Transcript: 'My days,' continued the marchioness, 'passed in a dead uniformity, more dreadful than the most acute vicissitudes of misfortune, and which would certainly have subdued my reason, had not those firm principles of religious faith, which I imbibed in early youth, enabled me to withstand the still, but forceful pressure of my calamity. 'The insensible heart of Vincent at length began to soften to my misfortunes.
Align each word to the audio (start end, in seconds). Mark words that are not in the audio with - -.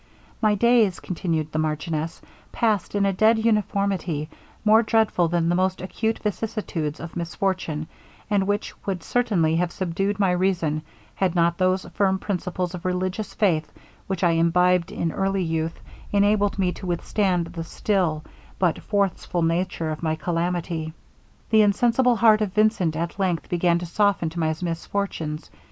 'My 0.41 0.55
days,' 0.55 0.99
continued 0.99 1.51
the 1.51 1.59
marchioness, 1.59 2.23
'passed 2.51 2.95
in 2.95 3.05
a 3.05 3.13
dead 3.13 3.37
uniformity, 3.37 4.29
more 4.65 4.81
dreadful 4.81 5.27
than 5.27 5.47
the 5.47 5.53
most 5.53 5.79
acute 5.79 6.17
vicissitudes 6.17 6.99
of 6.99 7.15
misfortune, 7.15 7.85
and 8.27 8.47
which 8.47 8.73
would 8.87 9.03
certainly 9.03 9.57
have 9.57 9.71
subdued 9.71 10.19
my 10.19 10.31
reason, 10.31 10.81
had 11.13 11.35
not 11.35 11.59
those 11.59 11.85
firm 11.93 12.17
principles 12.17 12.73
of 12.73 12.83
religious 12.83 13.35
faith, 13.35 13.71
which 14.07 14.23
I 14.23 14.31
imbibed 14.31 14.91
in 14.91 15.11
early 15.11 15.43
youth, 15.43 15.79
enabled 16.11 16.57
me 16.57 16.71
to 16.71 16.87
withstand 16.87 17.45
the 17.45 17.63
still, 17.63 18.23
but 18.57 18.79
forceful 18.79 19.43
pressure 19.43 19.91
of 19.91 20.01
my 20.01 20.15
calamity. 20.15 20.93
'The 21.51 21.61
insensible 21.61 22.15
heart 22.15 22.41
of 22.41 22.53
Vincent 22.53 22.95
at 22.95 23.19
length 23.19 23.49
began 23.49 23.77
to 23.77 23.85
soften 23.85 24.31
to 24.31 24.39
my 24.39 24.55
misfortunes. 24.63 25.51